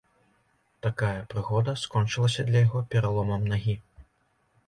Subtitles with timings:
[0.85, 3.75] Такая прыгода скончылася для яго пераломам нагі.